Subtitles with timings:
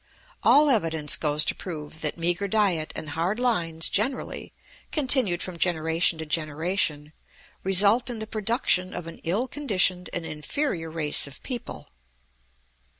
[0.41, 4.51] All evidence goes to prove that meagre diet and hard lines generally,
[4.91, 7.13] continued from generation to generation,
[7.63, 11.87] result in the production of an ill conditioned and inferior race of people.